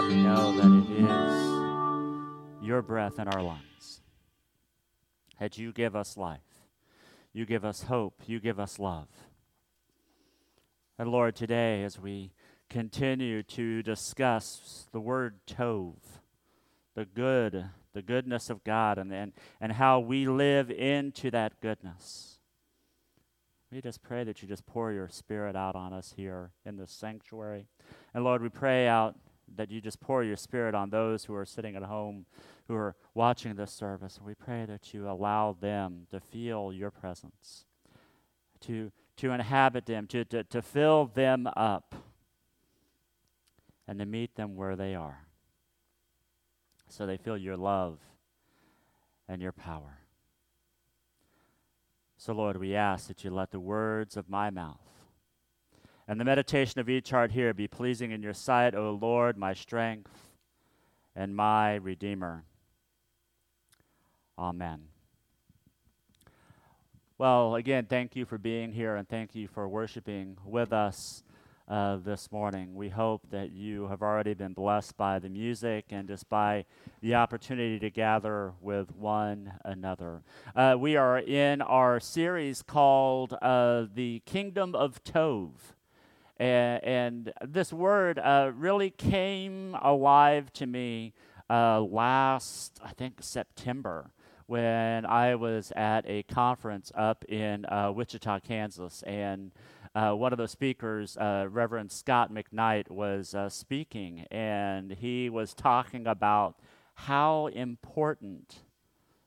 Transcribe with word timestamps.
God, 0.00 0.08
we 0.08 0.22
know 0.22 0.52
that 0.56 0.64
it 0.64 1.10
is 1.10 2.66
your 2.66 2.80
breath 2.80 3.18
in 3.18 3.28
our 3.28 3.42
lungs, 3.42 4.00
that 5.38 5.58
you 5.58 5.72
give 5.72 5.94
us 5.94 6.16
life. 6.16 6.40
You 7.34 7.44
give 7.44 7.66
us 7.66 7.82
hope. 7.82 8.22
You 8.26 8.40
give 8.40 8.58
us 8.58 8.78
love. 8.78 9.08
And 10.98 11.10
Lord, 11.10 11.36
today, 11.36 11.84
as 11.84 11.98
we 11.98 12.32
continue 12.70 13.42
to 13.42 13.82
discuss 13.82 14.88
the 14.90 15.00
word 15.00 15.40
Tov, 15.46 15.96
the 16.94 17.04
good, 17.04 17.66
the 17.92 18.02
goodness 18.02 18.48
of 18.48 18.64
God, 18.64 18.96
and, 18.96 19.12
and, 19.12 19.32
and 19.60 19.72
how 19.72 20.00
we 20.00 20.26
live 20.26 20.70
into 20.70 21.30
that 21.30 21.60
goodness, 21.60 22.38
we 23.70 23.82
just 23.82 24.02
pray 24.02 24.24
that 24.24 24.40
you 24.40 24.48
just 24.48 24.64
pour 24.64 24.92
your 24.92 25.08
spirit 25.08 25.56
out 25.56 25.76
on 25.76 25.92
us 25.92 26.14
here 26.16 26.52
in 26.64 26.76
this 26.76 26.90
sanctuary. 26.90 27.66
And 28.14 28.24
Lord, 28.24 28.40
we 28.40 28.48
pray 28.48 28.88
out 28.88 29.16
that 29.56 29.70
you 29.70 29.80
just 29.80 30.00
pour 30.00 30.22
your 30.22 30.36
spirit 30.36 30.74
on 30.74 30.90
those 30.90 31.24
who 31.24 31.34
are 31.34 31.44
sitting 31.44 31.76
at 31.76 31.82
home 31.82 32.26
who 32.68 32.74
are 32.74 32.94
watching 33.14 33.56
this 33.56 33.72
service. 33.72 34.20
We 34.24 34.34
pray 34.34 34.64
that 34.66 34.94
you 34.94 35.08
allow 35.08 35.56
them 35.60 36.06
to 36.10 36.20
feel 36.20 36.72
your 36.72 36.90
presence, 36.90 37.64
to, 38.60 38.92
to 39.16 39.30
inhabit 39.32 39.86
them, 39.86 40.06
to, 40.08 40.24
to, 40.26 40.44
to 40.44 40.62
fill 40.62 41.06
them 41.06 41.48
up, 41.56 41.94
and 43.88 43.98
to 43.98 44.06
meet 44.06 44.36
them 44.36 44.54
where 44.54 44.76
they 44.76 44.94
are 44.94 45.26
so 46.88 47.06
they 47.06 47.16
feel 47.16 47.36
your 47.36 47.56
love 47.56 47.98
and 49.28 49.40
your 49.40 49.52
power. 49.52 49.98
So, 52.16 52.32
Lord, 52.32 52.58
we 52.58 52.74
ask 52.74 53.08
that 53.08 53.24
you 53.24 53.30
let 53.30 53.50
the 53.50 53.60
words 53.60 54.16
of 54.16 54.28
my 54.28 54.50
mouth 54.50 54.99
and 56.08 56.20
the 56.20 56.24
meditation 56.24 56.80
of 56.80 56.88
each 56.88 57.10
heart 57.10 57.32
here 57.32 57.54
be 57.54 57.68
pleasing 57.68 58.10
in 58.10 58.22
your 58.22 58.34
sight, 58.34 58.74
O 58.74 58.98
Lord, 59.00 59.36
my 59.36 59.54
strength 59.54 60.10
and 61.14 61.34
my 61.34 61.74
Redeemer. 61.76 62.44
Amen. 64.38 64.84
Well, 67.18 67.54
again, 67.54 67.84
thank 67.84 68.16
you 68.16 68.24
for 68.24 68.38
being 68.38 68.72
here 68.72 68.96
and 68.96 69.06
thank 69.06 69.34
you 69.34 69.46
for 69.46 69.68
worshiping 69.68 70.38
with 70.44 70.72
us 70.72 71.22
uh, 71.68 71.96
this 71.96 72.32
morning. 72.32 72.74
We 72.74 72.88
hope 72.88 73.30
that 73.30 73.52
you 73.52 73.86
have 73.88 74.02
already 74.02 74.34
been 74.34 74.54
blessed 74.54 74.96
by 74.96 75.18
the 75.18 75.28
music 75.28 75.84
and 75.90 76.08
just 76.08 76.28
by 76.28 76.64
the 77.00 77.14
opportunity 77.14 77.78
to 77.78 77.90
gather 77.90 78.54
with 78.60 78.90
one 78.96 79.52
another. 79.64 80.22
Uh, 80.56 80.76
we 80.78 80.96
are 80.96 81.18
in 81.18 81.62
our 81.62 82.00
series 82.00 82.62
called 82.62 83.34
uh, 83.40 83.84
The 83.94 84.22
Kingdom 84.26 84.74
of 84.74 85.04
Tov. 85.04 85.50
And, 86.40 86.82
and 86.82 87.32
this 87.46 87.70
word 87.70 88.18
uh, 88.18 88.52
really 88.56 88.88
came 88.88 89.76
alive 89.80 90.50
to 90.54 90.66
me 90.66 91.12
uh, 91.50 91.82
last, 91.82 92.80
I 92.82 92.92
think, 92.92 93.18
September 93.20 94.10
when 94.46 95.04
I 95.04 95.34
was 95.34 95.70
at 95.76 96.04
a 96.08 96.22
conference 96.22 96.90
up 96.94 97.26
in 97.26 97.66
uh, 97.66 97.92
Wichita, 97.94 98.40
Kansas, 98.40 99.02
and 99.02 99.52
uh, 99.94 100.12
one 100.12 100.32
of 100.32 100.38
the 100.38 100.48
speakers, 100.48 101.16
uh, 101.18 101.46
Reverend 101.48 101.92
Scot 101.92 102.32
McKnight, 102.32 102.90
was 102.90 103.34
uh, 103.34 103.50
speaking, 103.50 104.26
and 104.30 104.92
he 104.92 105.28
was 105.28 105.52
talking 105.52 106.06
about 106.06 106.56
how 106.94 107.48
important 107.48 108.60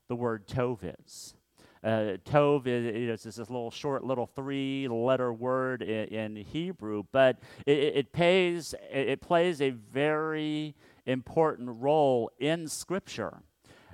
the 0.08 0.16
word 0.16 0.48
tov 0.48 0.80
is. 1.00 1.34
Uh, 1.84 2.16
tov 2.24 2.66
is, 2.66 3.26
is, 3.26 3.36
this 3.36 3.50
little 3.50 3.70
short, 3.70 4.04
little 4.04 4.24
three-letter 4.26 5.30
word 5.34 5.82
in, 5.82 6.08
in 6.08 6.36
Hebrew, 6.36 7.02
but 7.12 7.38
it, 7.66 7.78
it, 7.78 8.12
pays, 8.12 8.74
it 8.90 9.20
plays 9.20 9.60
a 9.60 9.68
very 9.68 10.74
important 11.04 11.68
role 11.82 12.30
in 12.38 12.68
Scripture. 12.68 13.42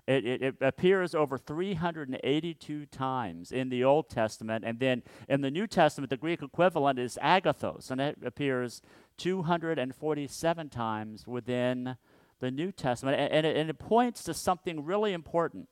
It, 0.06 0.24
it, 0.24 0.42
it, 0.42 0.54
appears 0.60 1.16
over 1.16 1.36
382 1.36 2.86
times 2.86 3.50
in 3.50 3.68
the 3.70 3.82
Old 3.82 4.08
Testament, 4.08 4.64
and 4.64 4.78
then 4.78 5.02
in 5.28 5.40
the 5.40 5.50
New 5.50 5.66
Testament, 5.66 6.10
the 6.10 6.16
Greek 6.16 6.42
equivalent 6.42 6.98
is 6.98 7.18
agathos, 7.20 7.90
and 7.90 8.00
it 8.00 8.18
appears 8.24 8.82
247 9.18 10.68
times 10.68 11.26
within 11.26 11.96
the 12.38 12.50
New 12.52 12.70
Testament, 12.70 13.20
and, 13.20 13.32
and, 13.32 13.46
it, 13.46 13.56
and 13.56 13.68
it 13.68 13.78
points 13.80 14.22
to 14.24 14.34
something 14.34 14.84
really 14.84 15.12
important. 15.12 15.68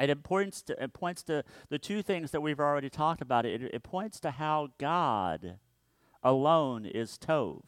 It 0.00 0.22
points, 0.22 0.62
to, 0.62 0.82
it 0.82 0.92
points 0.92 1.22
to 1.24 1.44
the 1.68 1.78
two 1.78 2.02
things 2.02 2.30
that 2.30 2.40
we've 2.40 2.60
already 2.60 2.88
talked 2.88 3.20
about. 3.20 3.44
It, 3.44 3.62
it 3.62 3.82
points 3.82 4.20
to 4.20 4.30
how 4.30 4.68
God 4.78 5.58
alone 6.22 6.86
is 6.86 7.18
Tov. 7.18 7.62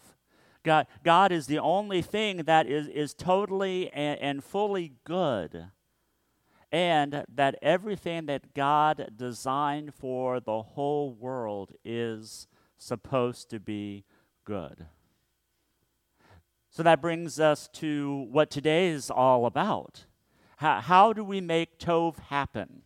God, 0.62 0.86
God 1.02 1.32
is 1.32 1.46
the 1.46 1.58
only 1.58 2.00
thing 2.00 2.38
that 2.38 2.66
is, 2.66 2.88
is 2.88 3.12
totally 3.12 3.90
and, 3.92 4.18
and 4.20 4.44
fully 4.44 4.94
good. 5.04 5.66
And 6.72 7.24
that 7.32 7.56
everything 7.62 8.26
that 8.26 8.54
God 8.54 9.12
designed 9.14 9.94
for 9.94 10.40
the 10.40 10.62
whole 10.62 11.12
world 11.12 11.72
is 11.84 12.48
supposed 12.78 13.50
to 13.50 13.60
be 13.60 14.04
good. 14.44 14.86
So 16.70 16.82
that 16.82 17.00
brings 17.00 17.38
us 17.38 17.68
to 17.74 18.26
what 18.32 18.50
today 18.50 18.88
is 18.88 19.10
all 19.10 19.46
about. 19.46 20.06
How, 20.56 20.80
how 20.80 21.12
do 21.12 21.24
we 21.24 21.40
make 21.40 21.78
Tov 21.78 22.18
happen? 22.18 22.82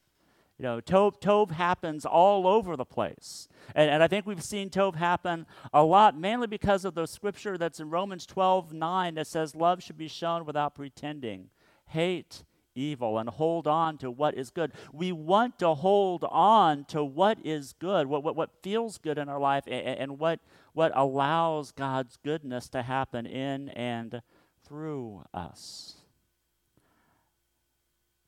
You 0.59 0.65
know, 0.65 0.81
Tov, 0.81 1.21
Tov 1.21 1.53
happens 1.53 2.05
all 2.05 2.47
over 2.47 2.77
the 2.77 2.85
place. 2.85 3.49
And, 3.77 3.89
and 3.91 4.03
I 4.03 4.09
think 4.09 4.27
we've 4.27 4.43
seen 4.43 4.71
Tov 4.71 4.97
happen 4.97 5.47
a 5.73 5.85
lot, 5.85 6.19
mainly 6.19 6.49
because 6.49 6.85
of 6.85 6.95
the 6.95 7.07
scripture 7.07 7.57
that's 7.57 7.79
in 7.79 7.91
Romans 7.91 8.27
12 8.27 8.73
9 8.73 9.15
that 9.15 9.27
says, 9.27 9.55
Love 9.55 9.83
should 9.83 9.99
be 9.99 10.09
shown 10.09 10.45
without 10.45 10.75
pretending. 10.75 11.51
Hate 11.87 12.43
evil 12.75 13.19
and 13.19 13.29
hold 13.29 13.67
on 13.67 13.99
to 13.99 14.11
what 14.11 14.35
is 14.35 14.51
good. 14.51 14.73
We 14.93 15.13
want 15.13 15.59
to 15.61 15.75
hold 15.75 16.25
on 16.25 16.85
to 16.87 17.05
what 17.05 17.39
is 17.45 17.73
good, 17.73 18.07
what, 18.07 18.23
what, 18.23 18.37
what 18.37 18.51
feels 18.63 18.99
good 18.99 19.19
in 19.19 19.29
our 19.29 19.41
life, 19.41 19.65
and, 19.67 19.87
and 19.87 20.19
what, 20.19 20.41
what 20.73 20.93
allows 20.95 21.71
God's 21.71 22.17
goodness 22.25 22.69
to 22.71 22.83
happen 22.83 23.27
in 23.27 23.69
and 23.71 24.23
through 24.65 25.23
us. 25.33 25.98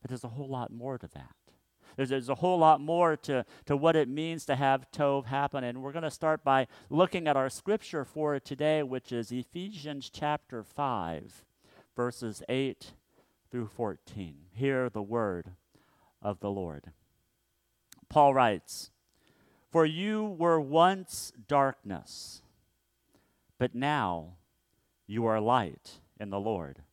But 0.01 0.09
there's 0.09 0.23
a 0.23 0.29
whole 0.29 0.49
lot 0.49 0.71
more 0.71 0.97
to 0.97 1.07
that. 1.07 1.35
There's, 1.95 2.09
there's 2.09 2.29
a 2.29 2.35
whole 2.35 2.59
lot 2.59 2.81
more 2.81 3.17
to, 3.17 3.45
to 3.65 3.75
what 3.75 3.95
it 3.95 4.07
means 4.07 4.45
to 4.45 4.55
have 4.55 4.89
Tov 4.91 5.25
happen. 5.25 5.63
And 5.63 5.81
we're 5.81 5.91
going 5.91 6.03
to 6.03 6.11
start 6.11 6.43
by 6.43 6.67
looking 6.89 7.27
at 7.27 7.37
our 7.37 7.49
scripture 7.49 8.05
for 8.05 8.39
today, 8.39 8.83
which 8.83 9.11
is 9.11 9.31
Ephesians 9.31 10.09
chapter 10.09 10.63
5, 10.63 11.43
verses 11.95 12.41
8 12.47 12.93
through 13.49 13.67
14. 13.67 14.35
Hear 14.53 14.89
the 14.89 15.01
word 15.01 15.51
of 16.21 16.39
the 16.39 16.49
Lord. 16.49 16.91
Paul 18.09 18.33
writes, 18.33 18.91
For 19.71 19.85
you 19.85 20.23
were 20.25 20.59
once 20.59 21.33
darkness, 21.47 22.41
but 23.57 23.75
now 23.75 24.35
you 25.07 25.25
are 25.25 25.39
light 25.41 25.99
in 26.19 26.29
the 26.29 26.39
Lord. 26.39 26.83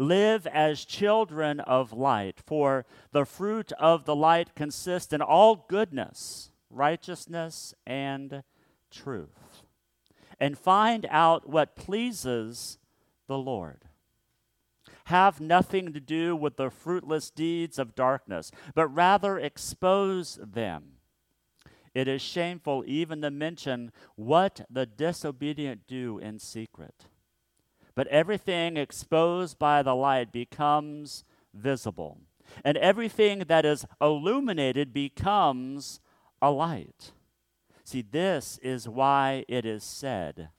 Live 0.00 0.46
as 0.46 0.84
children 0.84 1.58
of 1.58 1.92
light, 1.92 2.38
for 2.46 2.86
the 3.10 3.24
fruit 3.24 3.72
of 3.72 4.04
the 4.04 4.14
light 4.14 4.54
consists 4.54 5.12
in 5.12 5.20
all 5.20 5.66
goodness, 5.68 6.52
righteousness, 6.70 7.74
and 7.84 8.44
truth. 8.92 9.64
And 10.38 10.56
find 10.56 11.04
out 11.10 11.48
what 11.48 11.74
pleases 11.74 12.78
the 13.26 13.36
Lord. 13.36 13.86
Have 15.06 15.40
nothing 15.40 15.92
to 15.92 16.00
do 16.00 16.36
with 16.36 16.56
the 16.56 16.70
fruitless 16.70 17.28
deeds 17.30 17.76
of 17.76 17.96
darkness, 17.96 18.52
but 18.76 18.86
rather 18.86 19.36
expose 19.36 20.38
them. 20.40 20.92
It 21.92 22.06
is 22.06 22.22
shameful 22.22 22.84
even 22.86 23.22
to 23.22 23.32
mention 23.32 23.90
what 24.14 24.60
the 24.70 24.86
disobedient 24.86 25.88
do 25.88 26.18
in 26.18 26.38
secret 26.38 27.06
but 27.98 28.06
everything 28.06 28.76
exposed 28.76 29.58
by 29.58 29.82
the 29.82 29.92
light 29.92 30.30
becomes 30.30 31.24
visible. 31.52 32.20
And 32.64 32.76
everything 32.76 33.40
that 33.48 33.64
is 33.64 33.86
illuminated 34.00 34.92
becomes 34.92 35.98
a 36.40 36.52
light. 36.52 37.10
See, 37.82 38.02
this 38.02 38.56
is 38.62 38.88
why 38.88 39.44
it 39.48 39.66
is 39.66 39.82
said, 39.82 40.50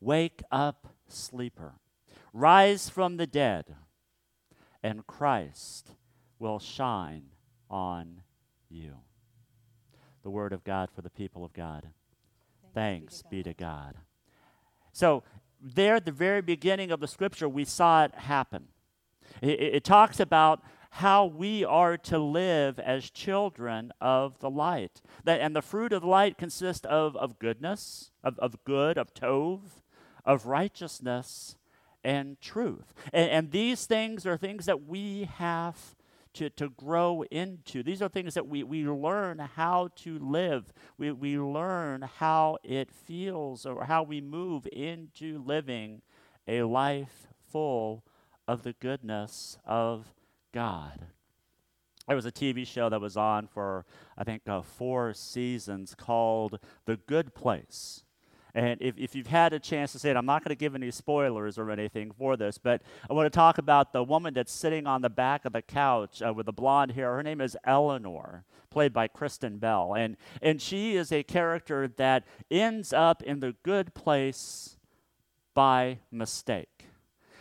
Wake 0.00 0.42
up, 0.50 0.88
sleeper. 1.06 1.74
Rise 2.32 2.88
from 2.88 3.16
the 3.16 3.28
dead, 3.28 3.76
and 4.82 5.06
Christ 5.06 5.92
will 6.40 6.58
shine 6.58 7.26
on 7.70 8.22
you. 8.68 8.96
The 10.24 10.30
word 10.30 10.52
of 10.52 10.64
God 10.64 10.90
for 10.90 11.02
the 11.02 11.10
people 11.10 11.44
of 11.44 11.52
God. 11.52 11.90
Thanks, 12.74 13.20
Thanks 13.20 13.22
be, 13.22 13.44
to, 13.44 13.44
be 13.44 13.50
to 13.50 13.54
God. 13.54 13.94
So, 14.92 15.22
there 15.74 15.96
at 15.96 16.04
the 16.04 16.12
very 16.12 16.42
beginning 16.42 16.90
of 16.90 17.00
the 17.00 17.08
scripture, 17.08 17.48
we 17.48 17.64
saw 17.64 18.04
it 18.04 18.14
happen. 18.14 18.68
It, 19.42 19.60
it, 19.60 19.84
talks 19.84 20.20
about 20.20 20.62
how 20.90 21.26
we 21.26 21.64
are 21.64 21.96
to 21.98 22.18
live 22.18 22.78
as 22.78 23.10
children 23.10 23.92
of 24.00 24.38
the 24.38 24.48
light. 24.48 25.02
That, 25.24 25.40
and 25.40 25.54
the 25.54 25.62
fruit 25.62 25.92
of 25.92 26.02
the 26.02 26.08
light 26.08 26.38
consists 26.38 26.86
of, 26.86 27.16
of 27.16 27.38
goodness, 27.38 28.12
of, 28.22 28.38
of 28.38 28.62
good, 28.64 28.96
of 28.96 29.12
tov, 29.12 29.60
of 30.24 30.46
righteousness, 30.46 31.56
and 32.04 32.40
truth. 32.40 32.94
And, 33.12 33.30
and 33.30 33.50
these 33.50 33.86
things 33.86 34.26
are 34.26 34.36
things 34.36 34.66
that 34.66 34.86
we 34.86 35.28
have 35.34 35.95
to, 36.36 36.50
to 36.50 36.70
grow 36.70 37.22
into. 37.30 37.82
These 37.82 38.02
are 38.02 38.08
things 38.08 38.34
that 38.34 38.46
we, 38.46 38.62
we 38.62 38.84
learn 38.86 39.38
how 39.38 39.88
to 39.96 40.18
live. 40.18 40.72
We, 40.98 41.12
we 41.12 41.38
learn 41.38 42.02
how 42.02 42.58
it 42.62 42.90
feels 42.90 43.66
or 43.66 43.84
how 43.84 44.02
we 44.02 44.20
move 44.20 44.66
into 44.72 45.42
living 45.44 46.02
a 46.46 46.62
life 46.62 47.26
full 47.50 48.04
of 48.46 48.62
the 48.62 48.74
goodness 48.74 49.58
of 49.64 50.14
God. 50.52 51.06
There 52.06 52.16
was 52.16 52.26
a 52.26 52.32
TV 52.32 52.66
show 52.66 52.88
that 52.88 53.00
was 53.00 53.16
on 53.16 53.48
for, 53.48 53.84
I 54.16 54.22
think, 54.22 54.42
uh, 54.46 54.62
four 54.62 55.12
seasons 55.12 55.94
called 55.96 56.60
The 56.84 56.96
Good 56.96 57.34
Place. 57.34 58.04
And 58.56 58.80
if, 58.80 58.96
if 58.96 59.14
you've 59.14 59.26
had 59.26 59.52
a 59.52 59.60
chance 59.60 59.92
to 59.92 59.98
see 59.98 60.08
it, 60.08 60.16
I'm 60.16 60.24
not 60.24 60.42
going 60.42 60.48
to 60.48 60.58
give 60.58 60.74
any 60.74 60.90
spoilers 60.90 61.58
or 61.58 61.70
anything 61.70 62.10
for 62.10 62.38
this, 62.38 62.56
but 62.56 62.80
I 63.08 63.12
want 63.12 63.26
to 63.26 63.36
talk 63.36 63.58
about 63.58 63.92
the 63.92 64.02
woman 64.02 64.32
that's 64.32 64.50
sitting 64.50 64.86
on 64.86 65.02
the 65.02 65.10
back 65.10 65.44
of 65.44 65.52
the 65.52 65.60
couch 65.60 66.22
uh, 66.22 66.32
with 66.32 66.46
the 66.46 66.54
blonde 66.54 66.92
hair. 66.92 67.14
Her 67.16 67.22
name 67.22 67.42
is 67.42 67.54
Eleanor, 67.64 68.44
played 68.70 68.94
by 68.94 69.08
Kristen 69.08 69.58
Bell. 69.58 69.94
And, 69.94 70.16
and 70.40 70.62
she 70.62 70.96
is 70.96 71.12
a 71.12 71.22
character 71.22 71.86
that 71.98 72.24
ends 72.50 72.94
up 72.94 73.22
in 73.22 73.40
the 73.40 73.54
good 73.62 73.92
place 73.92 74.78
by 75.52 75.98
mistake. 76.10 76.86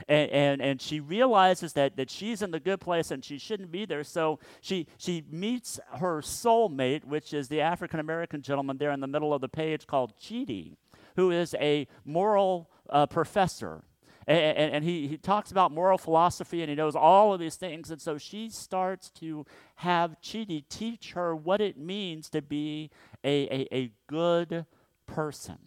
And, 0.10 0.30
and, 0.32 0.62
and 0.62 0.82
she 0.82 1.00
realizes 1.00 1.74
that, 1.74 1.96
that 1.96 2.10
she's 2.10 2.42
in 2.42 2.52
the 2.52 2.60
good 2.60 2.82
place 2.82 3.12
and 3.12 3.24
she 3.24 3.38
shouldn't 3.38 3.72
be 3.72 3.86
there. 3.86 4.04
So 4.04 4.40
she, 4.62 4.88
she 4.98 5.24
meets 5.32 5.80
her 6.00 6.22
soulmate, 6.22 7.06
which 7.06 7.34
is 7.34 7.48
the 7.48 7.62
African 7.62 8.02
American 8.02 8.42
gentleman 8.42 8.78
there 8.78 8.92
in 8.92 9.00
the 9.00 9.08
middle 9.08 9.34
of 9.34 9.42
the 9.42 9.48
page 9.50 9.88
called 9.88 10.14
Chidi, 10.20 10.76
who 11.16 11.32
is 11.32 11.56
a 11.60 11.88
moral 12.04 12.70
uh, 12.90 13.06
professor. 13.06 13.84
And, 14.28 14.74
and, 14.74 14.84
he, 14.84 15.08
he 15.08 15.18
talks 15.18 15.52
about 15.52 15.72
moral 15.72 16.00
philosophy 16.00 16.62
and 16.62 16.70
he 16.70 16.76
knows 16.76 16.96
all 16.96 17.34
of 17.34 17.40
these 17.40 17.58
things. 17.58 17.92
And 17.92 18.02
so 18.02 18.18
she 18.18 18.50
starts 18.50 19.12
to 19.20 19.46
have 19.76 20.18
Chidi 20.22 20.64
teach 20.68 21.12
her 21.12 21.36
what 21.36 21.62
it 21.62 21.78
means 21.78 22.30
to 22.32 22.42
be 22.42 22.90
a, 23.24 23.44
a, 23.54 23.76
a 23.76 23.92
good 24.08 24.66
person. 25.06 25.58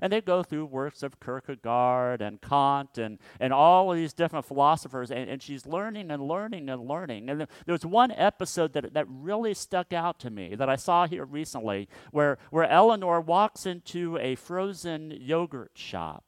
And 0.00 0.12
they 0.12 0.20
go 0.20 0.42
through 0.42 0.66
works 0.66 1.02
of 1.02 1.20
Kierkegaard 1.20 2.22
and 2.22 2.40
Kant 2.40 2.98
and, 2.98 3.18
and 3.40 3.52
all 3.52 3.90
of 3.90 3.96
these 3.96 4.12
different 4.12 4.46
philosophers, 4.46 5.10
and, 5.10 5.28
and 5.28 5.42
she's 5.42 5.66
learning 5.66 6.10
and 6.10 6.22
learning 6.22 6.68
and 6.68 6.88
learning. 6.88 7.28
And 7.28 7.40
there 7.40 7.72
was 7.72 7.84
one 7.84 8.12
episode 8.12 8.72
that, 8.72 8.94
that 8.94 9.06
really 9.08 9.54
stuck 9.54 9.92
out 9.92 10.18
to 10.20 10.30
me 10.30 10.54
that 10.54 10.68
I 10.68 10.76
saw 10.76 11.06
here 11.06 11.24
recently 11.24 11.88
where, 12.10 12.38
where 12.50 12.68
Eleanor 12.68 13.20
walks 13.20 13.66
into 13.66 14.16
a 14.18 14.34
frozen 14.36 15.10
yogurt 15.10 15.72
shop. 15.74 16.24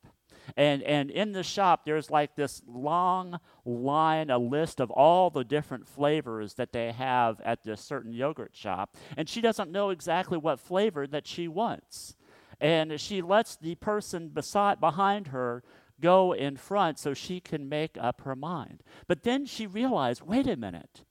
And, 0.57 0.83
and 0.83 1.11
in 1.11 1.33
the 1.33 1.43
shop, 1.43 1.85
there's 1.85 2.11
like 2.11 2.37
this 2.37 2.63
long 2.67 3.41
line, 3.65 4.31
a 4.31 4.39
list 4.39 4.81
of 4.81 4.91
all 4.91 5.31
the 5.31 5.45
different 5.45 5.89
flavors 5.89 6.55
that 6.55 6.73
they 6.73 6.93
have 6.93 7.41
at 7.41 7.65
this 7.65 7.81
certain 7.81 8.13
yogurt 8.13 8.55
shop. 8.55 8.97
And 9.17 9.29
she 9.29 9.41
doesn't 9.41 9.73
know 9.73 9.91
exactly 9.91 10.39
what 10.39 10.61
flavor 10.61 11.07
that 11.07 11.27
she 11.27 11.49
wants 11.49 12.17
and 12.65 12.99
she 12.99 13.21
lets 13.21 13.57
the 13.57 13.75
person 13.75 14.29
beside 14.29 14.81
behind 14.81 15.27
her 15.27 15.63
go 16.01 16.33
in 16.33 16.57
front 16.57 16.99
so 16.99 17.13
she 17.13 17.39
can 17.39 17.69
make 17.69 17.99
up 18.01 18.23
her 18.23 18.35
mind. 18.35 18.83
But 19.07 19.23
then 19.23 19.45
she 19.45 19.67
realized, 19.67 20.23
wait 20.23 20.47
a 20.47 20.57
minute. 20.57 21.05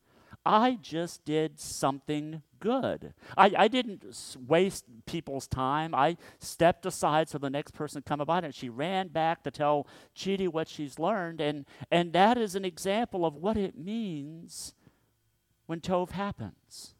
I 0.43 0.79
just 0.81 1.23
did 1.25 1.59
something 1.59 2.41
good. 2.59 3.13
I, 3.37 3.53
I 3.55 3.67
didn't 3.67 4.03
waste 4.47 4.85
people's 5.05 5.45
time. 5.45 5.93
I 5.93 6.17
stepped 6.39 6.87
aside 6.87 7.29
so 7.29 7.37
the 7.37 7.51
next 7.51 7.75
person 7.75 8.01
come 8.01 8.19
about 8.19 8.43
and 8.43 8.55
she 8.55 8.67
ran 8.67 9.09
back 9.09 9.43
to 9.43 9.51
tell 9.51 9.85
Chidi 10.17 10.47
what 10.47 10.67
she's 10.67 10.97
learned. 10.97 11.39
And, 11.39 11.65
and 11.91 12.13
that 12.13 12.35
is 12.39 12.55
an 12.55 12.65
example 12.65 13.27
of 13.27 13.35
what 13.35 13.57
it 13.57 13.77
means 13.77 14.73
when 15.67 15.81
Tov 15.81 16.11
happens 16.11 16.95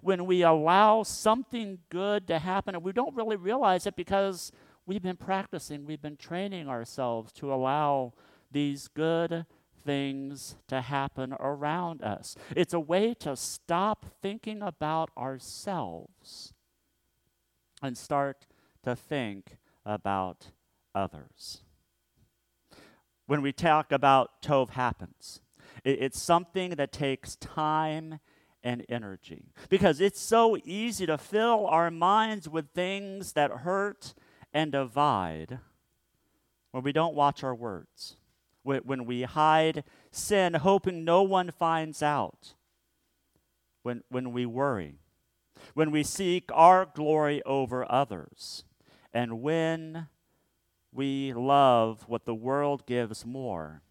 when 0.00 0.26
we 0.26 0.42
allow 0.42 1.02
something 1.02 1.78
good 1.90 2.26
to 2.28 2.38
happen 2.38 2.74
and 2.74 2.84
we 2.84 2.92
don't 2.92 3.14
really 3.14 3.36
realize 3.36 3.86
it 3.86 3.96
because 3.96 4.52
we've 4.86 5.02
been 5.02 5.16
practicing, 5.16 5.84
we've 5.84 6.02
been 6.02 6.16
training 6.16 6.68
ourselves 6.68 7.32
to 7.32 7.52
allow 7.52 8.12
these 8.50 8.88
good 8.88 9.46
things 9.84 10.56
to 10.68 10.80
happen 10.80 11.34
around 11.38 12.02
us. 12.02 12.36
It's 12.56 12.72
a 12.72 12.80
way 12.80 13.14
to 13.20 13.36
stop 13.36 14.06
thinking 14.22 14.62
about 14.62 15.10
ourselves 15.16 16.52
and 17.82 17.98
start 17.98 18.46
to 18.82 18.96
think 18.96 19.58
about 19.84 20.48
others. 20.94 21.62
When 23.26 23.42
we 23.42 23.52
talk 23.52 23.92
about 23.92 24.42
Tov 24.42 24.70
happens, 24.70 25.40
it's 25.84 26.20
something 26.20 26.72
that 26.72 26.92
takes 26.92 27.36
time 27.36 28.20
and 28.64 28.84
energy. 28.88 29.52
Because 29.68 30.00
it's 30.00 30.20
so 30.20 30.56
easy 30.64 31.04
to 31.04 31.18
fill 31.18 31.66
our 31.66 31.90
minds 31.90 32.48
with 32.48 32.70
things 32.70 33.34
that 33.34 33.50
hurt 33.50 34.14
and 34.52 34.72
divide 34.72 35.58
when 36.72 36.82
we 36.82 36.90
don't 36.90 37.14
watch 37.14 37.44
our 37.44 37.54
words, 37.54 38.16
when 38.62 39.04
we 39.04 39.22
hide 39.22 39.84
sin, 40.10 40.54
hoping 40.54 41.04
no 41.04 41.22
one 41.22 41.50
finds 41.50 42.02
out, 42.02 42.54
when, 43.82 44.02
when 44.08 44.32
we 44.32 44.46
worry, 44.46 44.96
when 45.74 45.90
we 45.90 46.02
seek 46.02 46.50
our 46.52 46.86
glory 46.86 47.42
over 47.44 47.90
others, 47.92 48.64
and 49.12 49.42
when 49.42 50.08
we 50.92 51.32
love 51.32 52.04
what 52.08 52.24
the 52.24 52.34
world 52.34 52.86
gives 52.86 53.26
more 53.26 53.82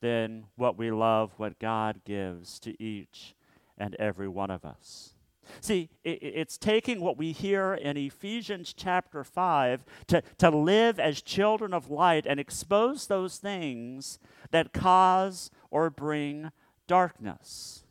than 0.00 0.44
what 0.56 0.76
we 0.76 0.90
love 0.90 1.32
what 1.36 1.58
God 1.58 2.00
gives 2.04 2.58
to 2.60 2.82
each 2.82 3.34
and 3.78 3.94
every 3.96 4.28
one 4.28 4.50
of 4.50 4.64
us. 4.64 5.14
See, 5.60 5.90
it's 6.04 6.58
taking 6.58 7.00
what 7.00 7.16
we 7.16 7.32
hear 7.32 7.74
in 7.74 7.96
Ephesians 7.96 8.74
chapter 8.76 9.22
5 9.22 9.84
to, 10.08 10.22
to 10.38 10.50
live 10.50 10.98
as 10.98 11.22
children 11.22 11.72
of 11.72 11.90
light 11.90 12.26
and 12.26 12.40
expose 12.40 13.06
those 13.06 13.38
things 13.38 14.18
that 14.50 14.72
cause 14.72 15.50
or 15.70 15.88
bring 15.88 16.50
darkness. 16.86 17.84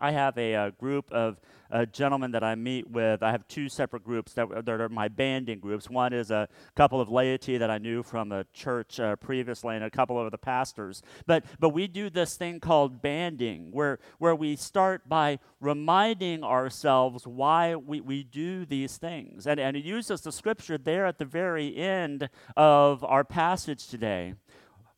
I 0.00 0.12
have 0.12 0.38
a, 0.38 0.54
a 0.54 0.70
group 0.72 1.10
of 1.12 1.40
uh, 1.70 1.84
gentlemen 1.86 2.30
that 2.32 2.42
I 2.42 2.54
meet 2.54 2.88
with. 2.88 3.22
I 3.22 3.30
have 3.30 3.46
two 3.48 3.68
separate 3.68 4.04
groups 4.04 4.32
that, 4.34 4.48
that, 4.64 4.80
are 4.80 4.88
my 4.88 5.08
banding 5.08 5.58
groups. 5.58 5.90
One 5.90 6.12
is 6.12 6.30
a 6.30 6.48
couple 6.74 7.00
of 7.00 7.10
laity 7.10 7.58
that 7.58 7.70
I 7.70 7.78
knew 7.78 8.02
from 8.02 8.32
a 8.32 8.44
church 8.52 8.98
uh, 9.00 9.16
previously, 9.16 9.74
and 9.74 9.84
a 9.84 9.90
couple 9.90 10.18
of 10.18 10.30
the 10.30 10.38
pastors. 10.38 11.02
But 11.26 11.44
but 11.58 11.70
we 11.70 11.86
do 11.86 12.10
this 12.10 12.36
thing 12.36 12.60
called 12.60 13.02
banding, 13.02 13.70
where 13.72 13.98
where 14.18 14.34
we 14.34 14.56
start 14.56 15.08
by 15.08 15.40
reminding 15.60 16.42
ourselves 16.42 17.26
why 17.26 17.74
we, 17.74 18.00
we 18.00 18.22
do 18.22 18.64
these 18.64 18.96
things, 18.96 19.46
and 19.46 19.60
and 19.60 19.76
it 19.76 19.84
uses 19.84 20.22
the 20.22 20.32
scripture 20.32 20.78
there 20.78 21.06
at 21.06 21.18
the 21.18 21.24
very 21.24 21.76
end 21.76 22.28
of 22.56 23.04
our 23.04 23.24
passage 23.24 23.88
today. 23.88 24.34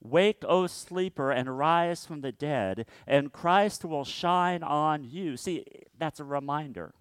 Wake, 0.03 0.43
O 0.49 0.67
sleeper, 0.67 1.31
and 1.31 1.59
rise 1.59 2.07
from 2.07 2.23
the 2.23 2.33
dead, 2.33 2.87
and 3.07 3.33
Christ 3.33 3.85
will 3.85 4.05
shine 4.05 4.63
on 4.63 5.05
you. 5.05 5.37
See, 5.37 5.65
that's 5.99 6.21
a 6.21 6.25
reminder. 6.25 6.95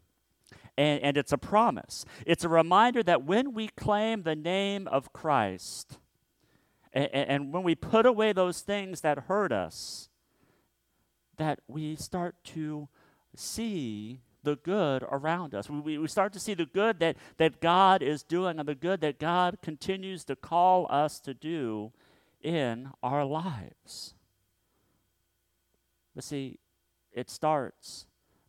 And, 0.77 1.01
and 1.01 1.17
it's 1.17 1.31
a 1.31 1.37
promise. 1.37 2.05
It's 2.25 2.43
a 2.43 2.49
reminder 2.49 3.03
that 3.03 3.23
when 3.23 3.53
we 3.53 3.67
claim 3.69 4.23
the 4.23 4.35
name 4.35 4.87
of 4.87 5.13
Christ, 5.13 5.97
and, 6.93 7.09
and 7.13 7.53
when 7.53 7.63
we 7.63 7.75
put 7.75 8.05
away 8.05 8.33
those 8.33 8.61
things 8.61 9.01
that 9.01 9.19
hurt 9.19 9.51
us, 9.51 10.09
that 11.37 11.59
we 11.67 11.95
start 11.95 12.35
to 12.43 12.89
see 13.35 14.21
the 14.43 14.55
good 14.55 15.03
around 15.03 15.53
us. 15.53 15.69
We, 15.69 15.97
we 15.97 16.07
start 16.07 16.33
to 16.33 16.39
see 16.39 16.53
the 16.53 16.65
good 16.65 16.99
that, 16.99 17.17
that 17.37 17.59
God 17.59 18.01
is 18.01 18.23
doing 18.23 18.59
and 18.59 18.67
the 18.67 18.75
good 18.75 19.01
that 19.01 19.19
God 19.19 19.57
continues 19.61 20.23
to 20.25 20.35
call 20.35 20.87
us 20.89 21.19
to 21.21 21.33
do 21.33 21.91
in 22.41 22.89
our 23.01 23.25
lives. 23.25 24.13
But 26.15 26.23
see, 26.23 26.59
it 27.11 27.29
starts 27.29 28.05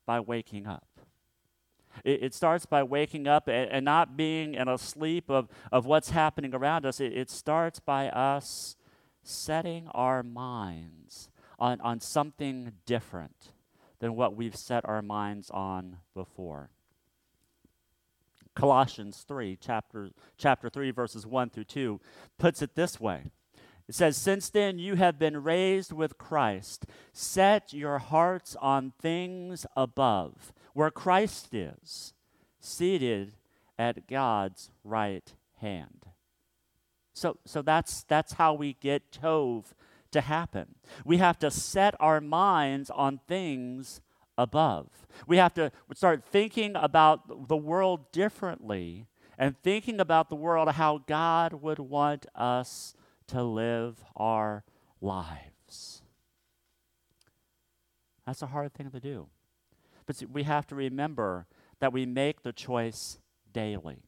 by 0.06 0.20
waking 0.20 0.66
up. 0.66 0.86
It, 2.04 2.22
it 2.22 2.34
starts 2.34 2.66
by 2.66 2.82
waking 2.82 3.26
up 3.26 3.48
and, 3.48 3.70
and, 3.70 3.84
not 3.84 4.16
being 4.16 4.54
in 4.54 4.68
a 4.68 4.78
sleep 4.78 5.28
of, 5.28 5.48
of 5.72 5.86
what's 5.86 6.10
happening 6.10 6.54
around 6.54 6.86
us. 6.86 7.00
It, 7.00 7.12
it 7.12 7.30
starts 7.30 7.80
by 7.80 8.08
us 8.08 8.76
setting 9.22 9.88
our 9.88 10.22
minds 10.22 11.30
on, 11.58 11.80
on 11.80 12.00
something 12.00 12.72
different 12.86 13.52
than 13.98 14.16
what 14.16 14.34
we've 14.34 14.56
set 14.56 14.84
our 14.88 15.02
minds 15.02 15.50
on 15.50 15.98
before. 16.14 16.70
Colossians 18.54 19.24
3, 19.28 19.58
chapter, 19.60 20.10
chapter 20.36 20.68
3, 20.68 20.90
verses 20.90 21.26
1 21.26 21.50
through 21.50 21.64
2, 21.64 22.00
puts 22.38 22.62
it 22.62 22.74
this 22.74 22.98
way. 22.98 23.30
It 23.90 23.96
says, 23.96 24.16
Since 24.16 24.50
then 24.50 24.78
you 24.78 24.94
have 24.94 25.18
been 25.18 25.42
raised 25.42 25.90
with 25.92 26.16
Christ. 26.16 26.86
Set 27.12 27.72
your 27.72 27.98
hearts 27.98 28.54
on 28.60 28.92
things 29.02 29.66
above, 29.76 30.52
where 30.74 30.92
Christ 30.92 31.52
is, 31.52 32.14
seated 32.60 33.32
at 33.76 34.06
God's 34.06 34.70
right 34.84 35.34
hand. 35.56 36.06
So, 37.14 37.38
so 37.44 37.62
that's, 37.62 38.04
that's 38.04 38.34
how 38.34 38.54
we 38.54 38.74
get 38.74 39.10
Tov 39.10 39.64
to 40.12 40.20
happen. 40.20 40.76
We 41.04 41.16
have 41.16 41.40
to 41.40 41.50
set 41.50 41.96
our 41.98 42.20
minds 42.20 42.90
on 42.90 43.18
things 43.26 44.02
above. 44.38 44.86
We 45.26 45.38
have 45.38 45.54
to 45.54 45.72
start 45.94 46.22
thinking 46.24 46.76
about 46.76 47.48
the 47.48 47.56
world 47.56 48.12
differently 48.12 49.08
and 49.36 49.60
thinking 49.64 49.98
about 49.98 50.28
the 50.28 50.36
world 50.36 50.68
how 50.68 50.98
God 51.08 51.54
would 51.54 51.80
want 51.80 52.26
us 52.36 52.94
to 53.30 53.42
live 53.42 54.04
our 54.16 54.64
lives. 55.00 56.02
That's 58.26 58.42
a 58.42 58.46
hard 58.46 58.74
thing 58.74 58.90
to 58.90 59.00
do. 59.00 59.28
But 60.06 60.16
see, 60.16 60.26
we 60.26 60.44
have 60.44 60.66
to 60.68 60.74
remember 60.74 61.46
that 61.80 61.92
we 61.92 62.06
make 62.06 62.42
the 62.42 62.52
choice 62.52 63.18
daily. 63.52 64.02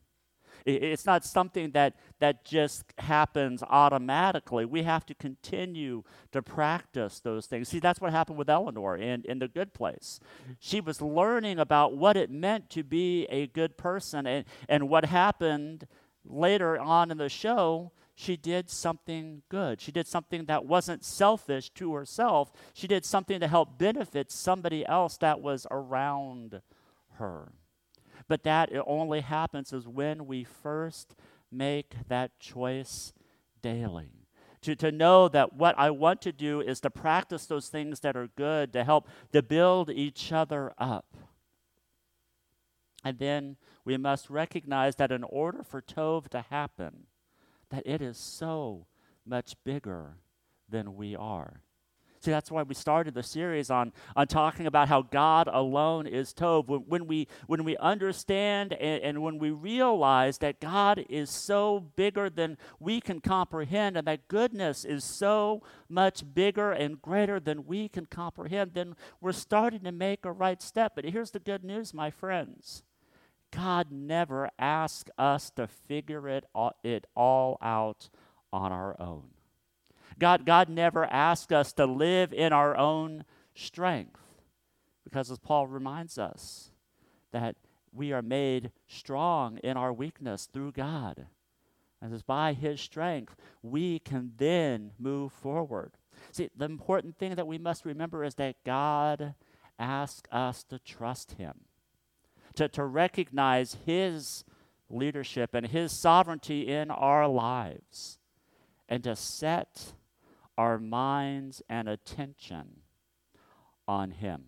It's 0.64 1.06
not 1.06 1.24
something 1.24 1.72
that, 1.72 1.96
that 2.20 2.44
just 2.44 2.84
happens 2.98 3.62
automatically. 3.64 4.64
We 4.64 4.84
have 4.84 5.04
to 5.06 5.14
continue 5.14 6.04
to 6.30 6.40
practice 6.40 7.18
those 7.18 7.46
things. 7.46 7.68
See, 7.68 7.80
that's 7.80 8.00
what 8.00 8.12
happened 8.12 8.38
with 8.38 8.48
Eleanor 8.48 8.96
in, 8.96 9.24
in 9.24 9.40
The 9.40 9.48
Good 9.48 9.74
Place. 9.74 10.20
She 10.60 10.80
was 10.80 11.00
learning 11.00 11.58
about 11.58 11.96
what 11.96 12.16
it 12.16 12.30
meant 12.30 12.70
to 12.70 12.84
be 12.84 13.24
a 13.24 13.48
good 13.48 13.76
person. 13.76 14.26
And, 14.26 14.44
and 14.68 14.88
what 14.88 15.06
happened 15.06 15.88
later 16.24 16.78
on 16.78 17.10
in 17.10 17.18
the 17.18 17.28
show, 17.28 17.90
she 18.14 18.36
did 18.36 18.68
something 18.68 19.42
good. 19.48 19.80
She 19.80 19.92
did 19.92 20.06
something 20.06 20.44
that 20.46 20.66
wasn't 20.66 21.04
selfish 21.04 21.70
to 21.70 21.94
herself. 21.94 22.52
She 22.74 22.86
did 22.86 23.04
something 23.04 23.40
to 23.40 23.48
help 23.48 23.78
benefit 23.78 24.30
somebody 24.30 24.84
else 24.86 25.16
that 25.18 25.40
was 25.40 25.66
around 25.70 26.60
her. 27.14 27.52
But 28.28 28.42
that 28.44 28.70
it 28.70 28.82
only 28.86 29.20
happens 29.20 29.72
is 29.72 29.88
when 29.88 30.26
we 30.26 30.44
first 30.44 31.14
make 31.50 31.94
that 32.08 32.38
choice 32.38 33.12
daily. 33.62 34.10
To, 34.62 34.76
to 34.76 34.92
know 34.92 35.26
that 35.28 35.54
what 35.54 35.76
I 35.76 35.90
want 35.90 36.22
to 36.22 36.32
do 36.32 36.60
is 36.60 36.80
to 36.80 36.90
practice 36.90 37.46
those 37.46 37.68
things 37.68 38.00
that 38.00 38.16
are 38.16 38.28
good, 38.28 38.72
to 38.74 38.84
help 38.84 39.08
to 39.32 39.42
build 39.42 39.90
each 39.90 40.32
other 40.32 40.72
up. 40.78 41.16
And 43.04 43.18
then 43.18 43.56
we 43.84 43.96
must 43.96 44.30
recognize 44.30 44.96
that 44.96 45.10
in 45.10 45.24
order 45.24 45.64
for 45.64 45.82
Tov 45.82 46.28
to 46.28 46.42
happen, 46.42 47.06
that 47.72 47.82
it 47.86 48.00
is 48.00 48.16
so 48.16 48.86
much 49.26 49.56
bigger 49.64 50.18
than 50.68 50.94
we 50.94 51.16
are. 51.16 51.62
See, 52.20 52.30
that's 52.30 52.52
why 52.52 52.62
we 52.62 52.74
started 52.74 53.14
the 53.14 53.22
series 53.24 53.68
on, 53.68 53.92
on 54.14 54.28
talking 54.28 54.68
about 54.68 54.88
how 54.88 55.02
God 55.02 55.48
alone 55.52 56.06
is 56.06 56.32
Tov. 56.32 56.68
When, 56.68 56.82
when, 56.82 57.06
we, 57.08 57.26
when 57.48 57.64
we 57.64 57.76
understand 57.78 58.74
and, 58.74 59.02
and 59.02 59.22
when 59.22 59.38
we 59.38 59.50
realize 59.50 60.38
that 60.38 60.60
God 60.60 61.04
is 61.08 61.30
so 61.30 61.80
bigger 61.96 62.30
than 62.30 62.58
we 62.78 63.00
can 63.00 63.20
comprehend 63.20 63.96
and 63.96 64.06
that 64.06 64.28
goodness 64.28 64.84
is 64.84 65.02
so 65.02 65.64
much 65.88 66.22
bigger 66.32 66.70
and 66.70 67.02
greater 67.02 67.40
than 67.40 67.66
we 67.66 67.88
can 67.88 68.06
comprehend, 68.06 68.74
then 68.74 68.94
we're 69.20 69.32
starting 69.32 69.80
to 69.80 69.90
make 69.90 70.24
a 70.24 70.30
right 70.30 70.62
step. 70.62 70.92
But 70.94 71.06
here's 71.06 71.32
the 71.32 71.40
good 71.40 71.64
news, 71.64 71.92
my 71.92 72.10
friends. 72.12 72.84
God 73.54 73.92
never 73.92 74.50
asks 74.58 75.10
us 75.18 75.50
to 75.56 75.66
figure 75.66 76.28
it 76.28 76.44
all, 76.54 76.72
it 76.82 77.06
all 77.14 77.58
out 77.62 78.08
on 78.52 78.72
our 78.72 79.00
own. 79.00 79.24
God, 80.18 80.44
God 80.44 80.68
never 80.68 81.04
asked 81.04 81.52
us 81.52 81.72
to 81.74 81.86
live 81.86 82.32
in 82.32 82.52
our 82.52 82.76
own 82.76 83.24
strength. 83.54 84.20
Because 85.04 85.30
as 85.30 85.38
Paul 85.38 85.66
reminds 85.66 86.18
us, 86.18 86.70
that 87.32 87.56
we 87.92 88.12
are 88.12 88.22
made 88.22 88.70
strong 88.86 89.58
in 89.58 89.76
our 89.76 89.92
weakness 89.92 90.48
through 90.50 90.72
God. 90.72 91.26
And 92.00 92.12
it's 92.12 92.22
by 92.22 92.52
his 92.52 92.80
strength 92.80 93.36
we 93.62 93.98
can 93.98 94.32
then 94.36 94.92
move 94.98 95.32
forward. 95.32 95.92
See, 96.30 96.50
the 96.56 96.64
important 96.64 97.16
thing 97.16 97.34
that 97.34 97.46
we 97.46 97.58
must 97.58 97.84
remember 97.84 98.24
is 98.24 98.34
that 98.36 98.56
God 98.64 99.34
asks 99.78 100.28
us 100.32 100.62
to 100.64 100.78
trust 100.78 101.32
him, 101.32 101.60
to, 102.54 102.68
to 102.68 102.84
recognize 102.84 103.76
his 103.86 104.44
leadership 104.90 105.54
and 105.54 105.66
his 105.66 105.92
sovereignty 105.92 106.68
in 106.68 106.90
our 106.90 107.26
lives, 107.26 108.18
and 108.88 109.02
to 109.04 109.16
set 109.16 109.94
our 110.58 110.78
minds 110.78 111.62
and 111.68 111.88
attention 111.88 112.82
on 113.88 114.10
Him. 114.10 114.44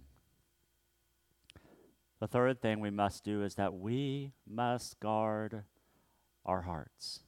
The 2.20 2.28
third 2.28 2.60
thing 2.60 2.80
we 2.80 2.90
must 2.90 3.24
do 3.24 3.42
is 3.42 3.54
that 3.56 3.74
we 3.74 4.32
must 4.48 5.00
guard 5.00 5.64
our 6.44 6.62
hearts. 6.62 7.20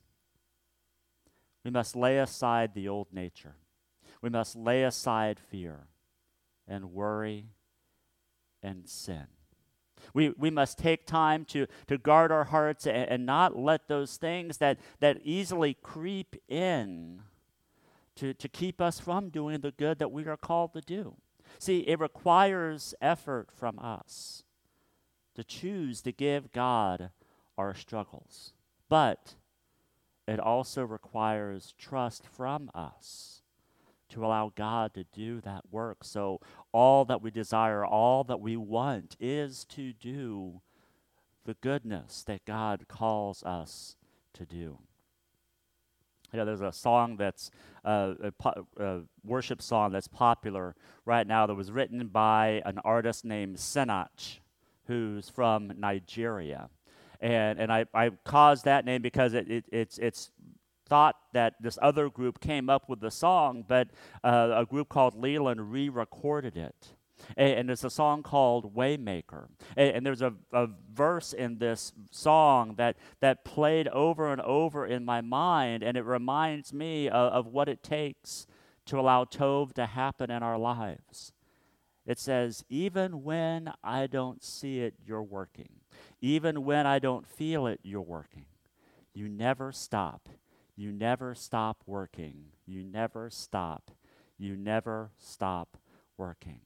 We 1.65 1.71
must 1.71 1.97
lay 1.97 2.19
aside 2.19 2.75
the 2.75 2.89
old 2.89 3.09
nature. 3.13 3.57
We 4.23 4.31
must 4.31 4.57
lay 4.57 4.85
aside 4.85 5.39
fear 5.39 5.89
and 6.69 6.93
worry 6.93 7.47
and 8.63 8.89
sin. 8.89 9.27
We, 10.15 10.31
we 10.31 10.51
must 10.51 10.79
take 10.79 11.07
time 11.07 11.45
to, 11.47 11.67
to 11.87 11.99
guard 11.99 12.33
our 12.33 12.45
hearts 12.45 12.87
and, 12.87 13.09
and 13.09 13.27
not 13.27 13.59
let 13.59 13.89
those 13.89 14.17
things 14.17 14.59
that, 14.59 14.79
that 15.01 15.21
easily 15.25 15.75
creep 15.75 16.37
in 16.49 17.23
to, 18.17 18.35
to 18.35 18.49
keep 18.49 18.81
us 18.81 18.99
from 18.99 19.29
doing 19.29 19.61
the 19.61 19.71
good 19.71 19.99
that 19.99 20.13
we 20.13 20.25
are 20.27 20.37
called 20.37 20.73
to 20.75 20.81
do. 20.81 21.17
See, 21.59 21.81
it 21.81 22.01
requires 22.01 22.95
effort 23.01 23.49
from 23.53 23.79
us 23.79 24.43
to 25.35 25.45
choose 25.45 26.03
to 26.03 26.13
give 26.13 26.53
God 26.53 27.11
our 27.57 27.75
struggles, 27.75 28.53
but 28.89 29.35
it 30.27 30.41
also 30.41 30.83
requires 30.85 31.75
trust 31.79 32.27
from 32.27 32.71
us 32.75 33.43
to 34.11 34.25
allow 34.25 34.53
God 34.55 34.95
to 34.95 35.05
do 35.05 35.41
that 35.43 35.63
work. 35.71 36.05
So, 36.05 36.41
all 36.73 37.05
that 37.07 37.23
we 37.23 37.31
desire, 37.31 37.85
all 37.85 38.25
that 38.25 38.41
we 38.41 38.57
want 38.57 39.17
is 39.21 39.65
to 39.67 39.93
do 39.93 40.61
the 41.45 41.55
goodness 41.55 42.23
that 42.25 42.45
God 42.45 42.87
calls 42.89 43.43
us 43.45 43.97
to 44.35 44.45
do. 44.45 44.79
You 46.33 46.41
know, 46.41 46.45
there's 46.45 46.61
a 46.61 46.73
song 46.73 47.17
that's 47.17 47.51
uh, 47.85 48.15
a, 48.23 48.33
po- 48.33 48.67
a, 48.79 49.01
worship 49.25 49.63
song 49.63 49.93
that's 49.93 50.09
popular 50.09 50.75
right 51.05 51.27
now 51.27 51.47
that 51.47 51.55
was 51.55 51.71
written 51.71 52.09
by 52.09 52.63
an 52.67 52.79
artist 52.85 53.25
named 53.25 53.57
Sinach, 53.57 54.41
who's 54.87 55.29
from 55.29 55.73
Nigeria. 55.79 56.69
And, 57.21 57.59
and 57.59 57.73
I, 57.73 57.87
I 57.95 58.11
caused 58.25 58.65
that 58.65 58.85
name 58.85 59.03
because 59.03 59.35
it, 59.35 59.51
it, 59.51 59.65
it's, 59.73 59.99
it's 59.99 60.31
thought 60.89 61.17
that 61.33 61.55
this 61.61 61.79
other 61.83 62.09
group 62.09 62.41
came 62.41 62.71
up 62.71 62.89
with 62.89 63.01
the 63.01 63.11
song, 63.11 63.65
but 63.67 63.89
uh, 64.25 64.53
a 64.55 64.67
group 64.67 64.89
called 64.89 65.15
Leeland 65.15 65.71
re 65.71 65.89
recorded 65.89 66.57
it 66.57 66.95
and, 67.37 67.71
it's 67.71 67.85
a 67.85 67.91
song 67.91 68.23
called 68.23 68.75
Waymaker. 68.75 69.49
And, 69.77 69.97
and 69.97 70.07
there's 70.07 70.23
a, 70.23 70.35
a, 70.53 70.69
verse 70.93 71.33
in 71.33 71.59
this 71.59 71.93
song 72.11 72.75
that, 72.77 72.97
that 73.21 73.45
played 73.45 73.89
over 73.89 74.33
and 74.33 74.41
over 74.41 74.87
in 74.87 75.05
my 75.05 75.21
mind, 75.21 75.83
and 75.83 75.97
it 75.97 76.05
reminds 76.05 76.73
me 76.73 77.09
of, 77.09 77.33
of 77.33 77.47
what 77.47 77.69
it 77.69 77.83
takes 77.83 78.47
to 78.87 78.99
allow 78.99 79.25
Tov 79.25 79.73
to 79.75 79.87
happen 79.87 80.31
in 80.31 80.43
our 80.43 80.59
lives. 80.59 81.33
It 82.07 82.19
says, 82.19 82.65
Even 82.69 83.25
when 83.25 83.73
I 83.83 84.07
don't 84.07 84.43
see 84.45 84.81
it, 84.81 84.95
you're 85.05 85.23
working. 85.23 85.69
Even 86.21 86.65
when 86.65 86.87
I 86.87 86.99
don't 86.99 87.27
feel 87.27 87.67
it, 87.67 87.81
you're 87.83 88.01
working. 88.01 88.47
You 89.13 89.29
never 89.29 89.73
stop. 89.73 90.29
You 90.77 90.93
never 90.93 91.35
stop 91.35 91.83
working. 91.87 92.47
You 92.67 92.85
never 92.85 93.31
stop. 93.31 93.91
You 94.39 94.57
never 94.57 95.11
stop 95.19 95.79
working. 96.19 96.61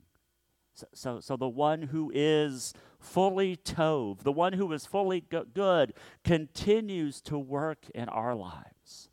So, 0.75 0.87
so, 0.93 1.21
so 1.21 1.37
the 1.37 1.49
one 1.49 1.83
who 1.83 2.11
is 2.15 2.75
fully 2.99 3.57
Tov, 3.57 4.23
the 4.23 4.33
one 4.33 4.55
who 4.55 4.73
is 4.73 4.87
fully 4.87 5.21
good, 5.21 5.95
continues 6.25 7.21
to 7.23 7.39
work 7.39 7.87
in 7.95 8.09
our 8.09 8.35
lives, 8.35 9.11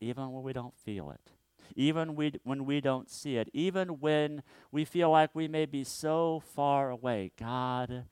even 0.00 0.32
when 0.32 0.42
we 0.42 0.52
don't 0.52 0.76
feel 0.76 1.10
it, 1.10 1.32
even 1.76 2.14
we, 2.14 2.32
when 2.44 2.64
we 2.64 2.80
don't 2.80 3.10
see 3.10 3.36
it, 3.36 3.48
even 3.52 4.00
when 4.00 4.42
we 4.72 4.84
feel 4.84 5.10
like 5.10 5.34
we 5.34 5.48
may 5.48 5.66
be 5.66 5.84
so 5.84 6.42
far 6.54 6.90
away. 6.90 7.32
God 7.38 8.04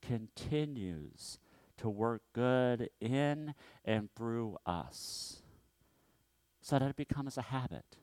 continues 0.00 1.38
to 1.82 1.90
work 1.90 2.22
good 2.32 2.88
in 3.00 3.54
and 3.84 4.08
through 4.16 4.56
us 4.64 5.42
so 6.60 6.78
that 6.78 6.88
it 6.88 6.96
becomes 6.96 7.36
a 7.36 7.42
habit. 7.42 7.96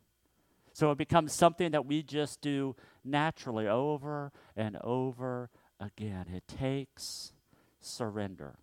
So 0.74 0.92
it 0.92 0.98
becomes 0.98 1.34
something 1.34 1.72
that 1.72 1.86
we 1.86 2.04
just 2.04 2.42
do 2.42 2.76
naturally 3.04 3.68
over 3.68 4.32
and 4.56 4.78
over 4.84 5.50
again. 5.80 6.26
It 6.34 6.48
takes 6.48 7.34
surrender. 7.80 8.60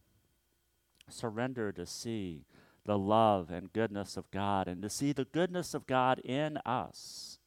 Surrender 1.08 1.72
to 1.72 1.86
see 1.86 2.44
the 2.84 2.98
love 2.98 3.50
and 3.50 3.72
goodness 3.72 4.16
of 4.16 4.30
God 4.30 4.68
and 4.68 4.82
to 4.82 4.90
see 4.90 5.12
the 5.12 5.24
goodness 5.24 5.74
of 5.74 5.86
God 5.86 6.20
in 6.20 6.58
us 6.64 7.38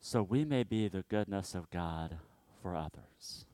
so 0.00 0.22
we 0.22 0.44
may 0.44 0.62
be 0.62 0.88
the 0.88 1.04
goodness 1.08 1.54
of 1.54 1.70
God 1.70 2.16
for 2.62 2.74
others. 2.74 3.46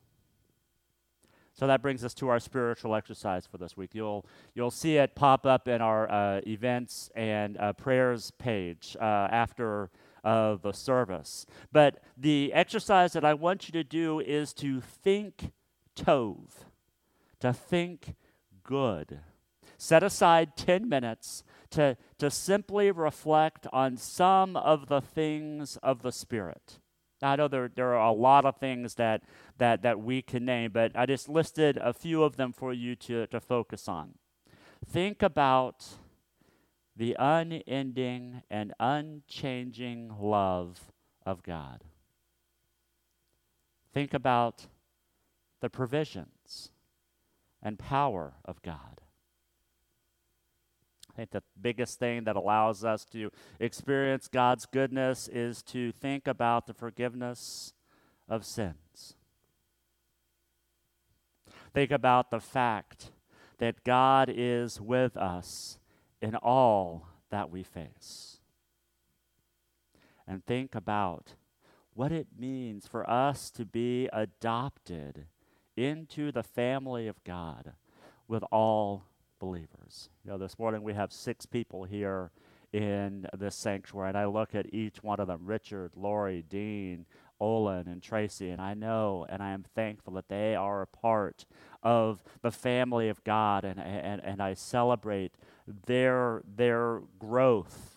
So 1.58 1.66
that 1.66 1.80
brings 1.80 2.04
us 2.04 2.12
to 2.14 2.28
our 2.28 2.38
spiritual 2.38 2.94
exercise 2.94 3.46
for 3.46 3.56
this 3.56 3.78
week. 3.78 3.94
You'll 3.94 4.26
you'll 4.54 4.70
see 4.70 4.98
it 4.98 5.14
pop 5.14 5.46
up 5.46 5.68
in 5.68 5.80
our 5.80 6.10
uh, 6.10 6.40
events 6.46 7.10
and 7.16 7.56
uh, 7.56 7.72
prayers 7.72 8.30
page 8.32 8.94
uh, 9.00 9.04
after 9.04 9.90
uh, 10.22 10.56
the 10.56 10.72
service. 10.72 11.46
But 11.72 12.02
the 12.14 12.52
exercise 12.52 13.14
that 13.14 13.24
I 13.24 13.32
want 13.32 13.68
you 13.68 13.72
to 13.72 13.84
do 13.84 14.20
is 14.20 14.52
to 14.54 14.82
think 14.82 15.52
Tov, 15.96 16.48
to 17.40 17.54
think 17.54 18.16
good. 18.62 19.20
Set 19.78 20.02
aside 20.02 20.56
10 20.56 20.88
minutes 20.88 21.42
to, 21.70 21.96
to 22.18 22.30
simply 22.30 22.90
reflect 22.90 23.66
on 23.72 23.96
some 23.96 24.56
of 24.56 24.88
the 24.88 25.00
things 25.00 25.78
of 25.82 26.02
the 26.02 26.12
Spirit. 26.12 26.80
I 27.22 27.36
know 27.36 27.48
there, 27.48 27.70
there 27.74 27.94
are 27.94 28.08
a 28.08 28.12
lot 28.12 28.44
of 28.44 28.58
things 28.58 28.94
that, 28.96 29.22
that, 29.58 29.82
that 29.82 30.00
we 30.00 30.22
can 30.22 30.44
name, 30.44 30.70
but 30.72 30.92
I 30.94 31.06
just 31.06 31.28
listed 31.28 31.78
a 31.78 31.92
few 31.92 32.22
of 32.22 32.36
them 32.36 32.52
for 32.52 32.72
you 32.72 32.94
to, 32.96 33.26
to 33.28 33.40
focus 33.40 33.88
on. 33.88 34.14
Think 34.84 35.22
about 35.22 35.86
the 36.94 37.16
unending 37.18 38.42
and 38.50 38.72
unchanging 38.78 40.14
love 40.18 40.92
of 41.24 41.42
God. 41.42 41.84
Think 43.92 44.12
about 44.12 44.66
the 45.60 45.70
provisions 45.70 46.70
and 47.62 47.78
power 47.78 48.34
of 48.44 48.60
God. 48.62 49.00
I 51.16 51.24
think 51.24 51.30
the 51.30 51.42
biggest 51.58 51.98
thing 51.98 52.24
that 52.24 52.36
allows 52.36 52.84
us 52.84 53.06
to 53.06 53.30
experience 53.58 54.28
God's 54.28 54.66
goodness 54.66 55.28
is 55.28 55.62
to 55.62 55.90
think 55.90 56.28
about 56.28 56.66
the 56.66 56.74
forgiveness 56.74 57.72
of 58.28 58.44
sins. 58.44 59.14
Think 61.72 61.90
about 61.90 62.30
the 62.30 62.38
fact 62.38 63.12
that 63.56 63.82
God 63.82 64.30
is 64.30 64.78
with 64.78 65.16
us 65.16 65.78
in 66.20 66.34
all 66.34 67.08
that 67.30 67.50
we 67.50 67.62
face. 67.62 68.40
And 70.28 70.44
think 70.44 70.74
about 70.74 71.32
what 71.94 72.12
it 72.12 72.26
means 72.38 72.86
for 72.86 73.08
us 73.08 73.50
to 73.52 73.64
be 73.64 74.10
adopted 74.12 75.24
into 75.78 76.30
the 76.30 76.42
family 76.42 77.08
of 77.08 77.24
God 77.24 77.72
with 78.28 78.44
all 78.52 79.04
believers. 79.38 80.08
You 80.24 80.32
know, 80.32 80.38
this 80.38 80.58
morning 80.58 80.82
we 80.82 80.94
have 80.94 81.12
six 81.12 81.46
people 81.46 81.84
here 81.84 82.30
in 82.72 83.26
this 83.36 83.54
sanctuary, 83.54 84.08
and 84.08 84.18
I 84.18 84.26
look 84.26 84.54
at 84.54 84.72
each 84.74 85.02
one 85.02 85.20
of 85.20 85.28
them 85.28 85.40
Richard, 85.44 85.92
Lori, 85.96 86.44
Dean, 86.48 87.06
Olin, 87.40 87.86
and 87.86 88.02
Tracy, 88.02 88.50
and 88.50 88.60
I 88.60 88.74
know 88.74 89.26
and 89.28 89.42
I 89.42 89.50
am 89.50 89.64
thankful 89.74 90.14
that 90.14 90.28
they 90.28 90.54
are 90.54 90.82
a 90.82 90.86
part 90.86 91.44
of 91.82 92.22
the 92.42 92.50
family 92.50 93.08
of 93.08 93.22
God, 93.24 93.64
and, 93.64 93.78
and, 93.78 94.22
and 94.24 94.42
I 94.42 94.54
celebrate 94.54 95.32
their, 95.66 96.42
their 96.44 97.02
growth 97.18 97.96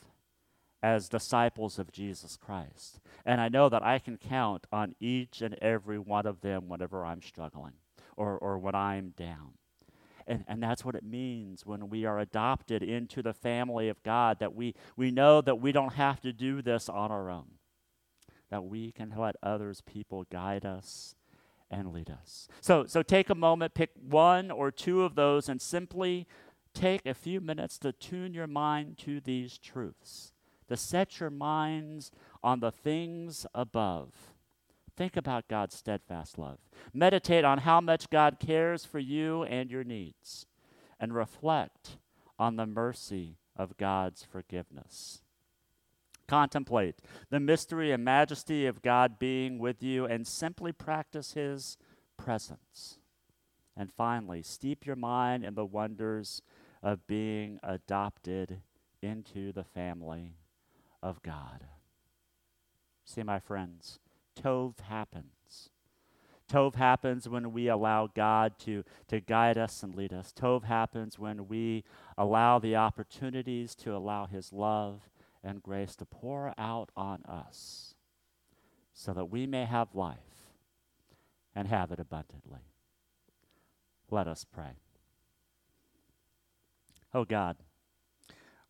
as 0.82 1.10
disciples 1.10 1.78
of 1.78 1.92
Jesus 1.92 2.38
Christ. 2.38 3.00
And 3.26 3.42
I 3.42 3.50
know 3.50 3.70
that 3.70 3.84
I 3.84 4.00
can 4.00 4.18
count 4.18 4.66
on 4.72 4.96
each 5.00 5.42
and 5.42 5.56
every 5.56 6.00
one 6.00 6.26
of 6.26 6.42
them 6.42 6.70
whenever 6.70 7.06
I'm 7.06 7.22
struggling 7.22 7.74
or, 8.16 8.38
or 8.38 8.58
when 8.58 8.76
I'm 8.76 9.10
down. 9.10 9.54
And, 10.30 10.46
and 10.48 10.62
that's 10.62 10.86
what 10.86 10.94
it 10.94 11.04
means 11.04 11.66
when 11.66 11.90
we 11.90 12.06
are 12.06 12.20
adopted 12.20 12.84
into 12.84 13.24
the 13.24 13.34
family 13.34 13.90
of 13.90 14.02
God, 14.04 14.38
that 14.40 14.56
we, 14.56 14.76
we 14.96 15.10
know 15.10 15.42
that 15.42 15.60
we 15.60 15.72
don't 15.72 15.94
have 15.94 16.22
to 16.22 16.32
do 16.32 16.62
this 16.62 16.88
on 16.88 17.12
our 17.12 17.32
own, 17.32 17.56
that 18.52 18.64
we 18.64 18.92
can 18.92 19.12
let 19.18 19.36
others, 19.42 19.82
people 19.82 20.26
guide 20.32 20.66
us 20.66 21.16
and 21.72 21.92
lead 21.92 22.12
us. 22.12 22.48
So, 22.62 22.86
so 22.86 23.02
take 23.02 23.32
a 23.32 23.36
moment, 23.36 23.74
pick 23.74 23.90
one 24.00 24.52
or 24.52 24.70
two 24.70 25.02
of 25.02 25.16
those, 25.16 25.50
and 25.50 25.60
simply 25.60 26.28
take 26.76 27.08
a 27.08 27.16
few 27.16 27.42
minutes 27.42 27.80
to 27.80 27.92
tune 27.92 28.36
your 28.36 28.48
mind 28.48 29.00
to 29.00 29.20
these 29.20 29.58
truths, 29.58 30.34
to 30.68 30.78
set 30.78 31.20
your 31.20 31.32
minds 31.32 32.12
on 32.44 32.60
the 32.60 32.72
things 32.72 33.48
above 33.56 34.14
Think 35.00 35.16
about 35.16 35.48
God's 35.48 35.78
steadfast 35.78 36.38
love. 36.38 36.58
Meditate 36.94 37.46
on 37.46 37.60
how 37.60 37.80
much 37.80 38.10
God 38.10 38.36
cares 38.38 38.84
for 38.84 39.00
you 39.00 39.44
and 39.44 39.72
your 39.72 39.86
needs. 39.86 40.46
And 41.00 41.16
reflect 41.16 41.96
on 42.38 42.58
the 42.58 42.66
mercy 42.66 43.38
of 43.56 43.78
God's 43.78 44.26
forgiveness. 44.30 45.22
Contemplate 46.28 46.98
the 47.30 47.40
mystery 47.40 47.94
and 47.94 48.04
majesty 48.04 48.66
of 48.66 48.82
God 48.82 49.20
being 49.20 49.58
with 49.58 49.82
you 49.82 50.04
and 50.04 50.28
simply 50.28 50.74
practice 50.74 51.32
His 51.32 51.78
presence. 52.18 53.00
And 53.78 53.90
finally, 53.94 54.44
steep 54.44 54.86
your 54.86 54.98
mind 54.98 55.46
in 55.46 55.56
the 55.56 55.64
wonders 55.64 56.42
of 56.84 57.08
being 57.08 57.58
adopted 57.64 58.58
into 59.02 59.54
the 59.54 59.64
family 59.64 60.34
of 61.02 61.24
God. 61.24 61.64
See, 63.06 63.24
my 63.24 63.40
friends, 63.40 64.00
Tov 64.42 64.80
happens. 64.80 65.70
Tov 66.52 66.76
happens 66.76 67.30
when 67.30 67.54
we 67.54 67.68
allow 67.68 68.08
God 68.08 68.58
to, 68.60 68.84
to 69.08 69.20
guide 69.20 69.58
us 69.58 69.84
and 69.84 69.94
lead 69.94 70.12
us. 70.12 70.34
Tov 70.34 70.64
happens 70.64 71.20
when 71.20 71.48
we 71.48 71.84
allow 72.18 72.58
the 72.58 72.76
opportunities 72.76 73.76
to 73.76 73.96
allow 73.96 74.26
His 74.26 74.52
love 74.52 75.10
and 75.44 75.62
grace 75.62 75.96
to 75.98 76.06
pour 76.06 76.54
out 76.58 76.90
on 76.98 77.24
us 77.26 77.94
so 78.94 79.14
that 79.14 79.26
we 79.26 79.46
may 79.46 79.66
have 79.66 79.94
life 79.94 80.18
and 81.56 81.68
have 81.68 81.92
it 81.92 82.00
abundantly. 82.00 82.62
Let 84.10 84.28
us 84.28 84.46
pray. 84.52 84.78
Oh 87.14 87.26
God, 87.26 87.58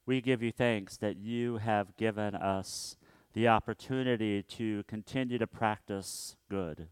we 0.06 0.22
give 0.22 0.44
you 0.44 0.52
thanks 0.52 0.98
that 0.98 1.18
you 1.18 1.58
have 1.58 1.96
given 1.96 2.36
us 2.36 2.96
the 3.34 3.48
opportunity 3.48 4.42
to 4.44 4.84
continue 4.84 5.38
to 5.38 5.48
practice 5.48 6.36
good. 6.50 6.88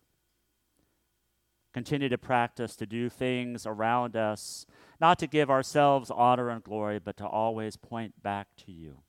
Continue 1.74 2.10
to 2.10 2.18
practice 2.18 2.76
to 2.76 2.86
do 2.86 3.10
things 3.10 3.66
around 3.66 4.16
us, 4.16 4.66
not 5.00 5.20
to 5.20 5.28
give 5.28 5.50
ourselves 5.50 6.10
honor 6.10 6.50
and 6.50 6.64
glory, 6.64 7.00
but 7.00 7.18
to 7.18 7.28
always 7.28 7.78
point 7.78 8.22
back 8.24 8.48
to 8.66 8.72
you, 8.72 9.00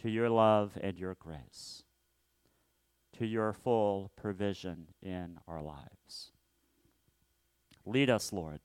to 0.00 0.08
your 0.08 0.28
love 0.28 0.78
and 0.80 0.98
your 0.98 1.16
grace, 1.18 1.82
to 3.18 3.26
your 3.26 3.52
full 3.52 4.10
provision 4.16 4.88
in 5.02 5.38
our 5.48 5.62
lives. 5.62 6.32
Lead 7.84 8.10
us, 8.10 8.32
Lord. 8.32 8.60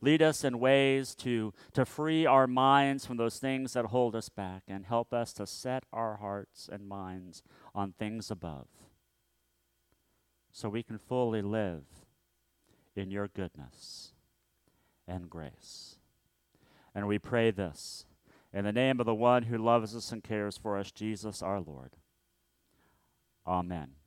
Lead 0.00 0.22
us 0.22 0.44
in 0.44 0.58
ways 0.58 1.14
to, 1.14 1.52
to 1.74 1.84
free 1.84 2.24
our 2.24 2.46
minds 2.46 3.04
from 3.04 3.18
those 3.18 3.38
things 3.38 3.74
that 3.74 3.86
hold 3.86 4.16
us 4.16 4.28
back 4.28 4.62
and 4.66 4.86
help 4.86 5.12
us 5.12 5.32
to 5.34 5.46
set 5.46 5.84
our 5.92 6.16
hearts 6.16 6.68
and 6.72 6.88
minds 6.88 7.42
on 7.74 7.92
things 7.92 8.30
above 8.30 8.66
so 10.52 10.68
we 10.68 10.82
can 10.82 10.98
fully 10.98 11.42
live 11.42 11.84
in 12.96 13.10
your 13.10 13.28
goodness 13.28 14.12
and 15.06 15.28
grace. 15.28 15.96
And 16.94 17.06
we 17.06 17.18
pray 17.18 17.50
this 17.50 18.06
in 18.52 18.64
the 18.64 18.72
name 18.72 19.00
of 19.00 19.06
the 19.06 19.14
one 19.14 19.44
who 19.44 19.58
loves 19.58 19.94
us 19.94 20.10
and 20.12 20.24
cares 20.24 20.56
for 20.56 20.76
us, 20.76 20.90
Jesus 20.90 21.42
our 21.42 21.60
Lord. 21.60 21.92
Amen. 23.46 23.99